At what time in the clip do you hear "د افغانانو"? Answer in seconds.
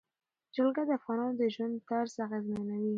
0.85-1.37